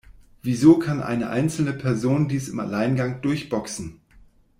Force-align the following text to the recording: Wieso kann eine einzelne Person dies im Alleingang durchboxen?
Wieso 0.41 0.79
kann 0.79 0.99
eine 0.99 1.29
einzelne 1.29 1.73
Person 1.73 2.27
dies 2.27 2.49
im 2.49 2.59
Alleingang 2.59 3.21
durchboxen? 3.21 3.99